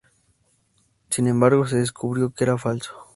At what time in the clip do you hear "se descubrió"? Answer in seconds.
1.67-2.31